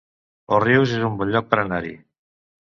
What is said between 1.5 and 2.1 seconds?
per anar-hi